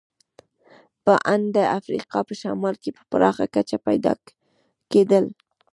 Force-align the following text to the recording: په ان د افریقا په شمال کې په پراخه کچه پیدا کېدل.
په 1.03 1.13
ان 1.33 1.41
د 1.55 1.57
افریقا 1.77 2.19
په 2.27 2.33
شمال 2.41 2.75
کې 2.81 2.89
په 2.97 3.03
پراخه 3.11 3.45
کچه 3.55 3.77
پیدا 3.87 4.13
کېدل. 4.91 5.25